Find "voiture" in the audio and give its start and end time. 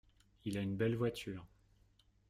0.95-1.45